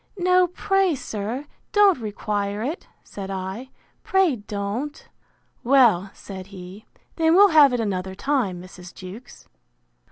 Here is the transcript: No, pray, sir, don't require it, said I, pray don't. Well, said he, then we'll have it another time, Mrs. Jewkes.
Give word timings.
No, 0.17 0.47
pray, 0.47 0.95
sir, 0.95 1.45
don't 1.71 1.99
require 1.99 2.63
it, 2.63 2.87
said 3.03 3.29
I, 3.29 3.69
pray 4.01 4.37
don't. 4.37 5.07
Well, 5.63 6.09
said 6.15 6.47
he, 6.47 6.87
then 7.17 7.35
we'll 7.35 7.49
have 7.49 7.71
it 7.71 7.79
another 7.79 8.15
time, 8.15 8.59
Mrs. 8.59 8.95
Jewkes. 8.95 9.47